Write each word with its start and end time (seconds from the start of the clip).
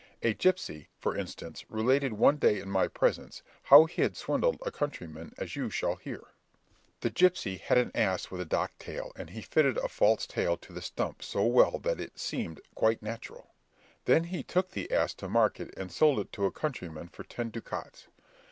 A 0.23 0.33
gipsy, 0.33 0.87
for 0.97 1.15
instance, 1.15 1.63
related 1.69 2.13
one 2.13 2.37
day 2.37 2.59
in 2.59 2.71
my 2.71 2.87
presence 2.87 3.43
how 3.65 3.85
he 3.85 4.01
had 4.01 4.17
swindled 4.17 4.57
a 4.65 4.71
countryman 4.71 5.31
as 5.37 5.55
you 5.55 5.69
shall 5.69 5.95
hear: 5.97 6.23
The 7.01 7.11
gipsy 7.11 7.57
had 7.57 7.77
an 7.77 7.91
ass 7.93 8.31
with 8.31 8.41
a 8.41 8.45
docked 8.45 8.79
tail, 8.79 9.11
and 9.15 9.29
he 9.29 9.43
fitted 9.43 9.77
a 9.77 9.87
false 9.87 10.25
tail 10.25 10.57
to 10.57 10.73
the 10.73 10.81
stump 10.81 11.21
so 11.21 11.45
well 11.45 11.77
that 11.83 11.99
it 11.99 12.17
seemed 12.17 12.61
quite 12.73 13.03
natural. 13.03 13.51
Then 14.05 14.23
he 14.23 14.41
took 14.41 14.71
the 14.71 14.91
ass 14.91 15.13
to 15.13 15.29
market 15.29 15.71
and 15.77 15.91
sold 15.91 16.19
it 16.19 16.31
to 16.33 16.45
a 16.47 16.51
countryman 16.51 17.07
for 17.09 17.21
ten 17.23 17.51
ducats. 17.51 18.07